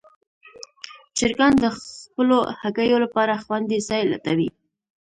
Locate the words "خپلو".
1.77-2.37